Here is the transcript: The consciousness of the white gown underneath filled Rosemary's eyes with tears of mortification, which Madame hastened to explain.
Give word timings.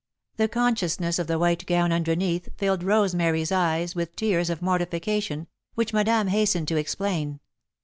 The 0.37 0.47
consciousness 0.47 1.19
of 1.19 1.27
the 1.27 1.37
white 1.37 1.63
gown 1.67 1.91
underneath 1.91 2.49
filled 2.57 2.81
Rosemary's 2.81 3.51
eyes 3.51 3.93
with 3.93 4.15
tears 4.15 4.49
of 4.49 4.59
mortification, 4.59 5.45
which 5.75 5.93
Madame 5.93 6.29
hastened 6.29 6.67
to 6.69 6.75
explain. 6.77 7.39